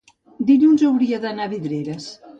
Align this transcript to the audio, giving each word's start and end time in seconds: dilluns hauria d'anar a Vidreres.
dilluns 0.47 0.85
hauria 0.89 1.19
d'anar 1.27 1.47
a 1.49 1.55
Vidreres. 1.55 2.13